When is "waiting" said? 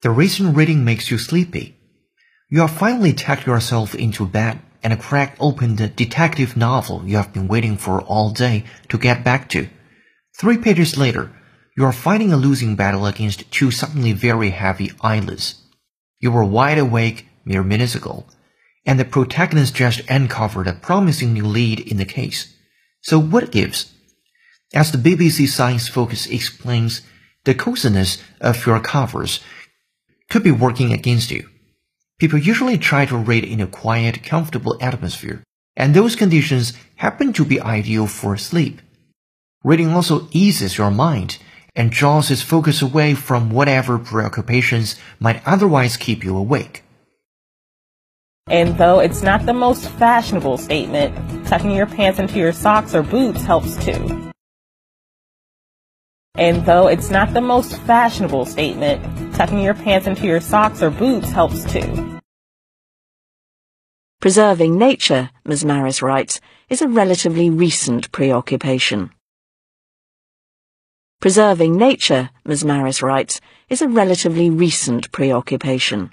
7.46-7.76